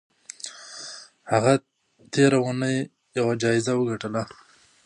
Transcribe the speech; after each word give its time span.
هغې 1.31 1.55
تېره 2.13 2.39
اونۍ 2.45 2.77
یوه 3.17 3.33
جایزه 3.41 3.73
وګټله. 3.75 4.23